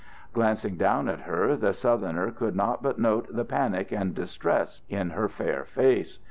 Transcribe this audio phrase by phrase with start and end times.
[0.33, 5.11] Glancing down at her the Southerner could not but note the panic and distress in
[5.11, 6.17] her fair face.